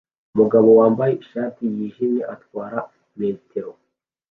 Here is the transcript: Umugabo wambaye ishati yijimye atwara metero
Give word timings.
Umugabo 0.33 0.69
wambaye 0.79 1.13
ishati 1.23 1.61
yijimye 1.75 2.21
atwara 2.35 2.77
metero 3.19 3.71